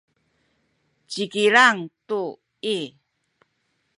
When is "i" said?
2.75-2.77